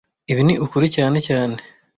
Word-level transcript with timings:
Ibi 0.31 0.41
ni 0.47 0.53
ukuri 0.65 0.87
cyane 0.95 1.17
cyane 1.27 1.57